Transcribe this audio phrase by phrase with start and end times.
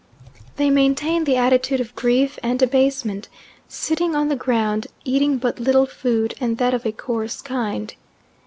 [0.55, 3.29] They maintain the attitude of grief and abasement,
[3.67, 7.93] sitting on the ground, eating but little food, and that of a coarse kind.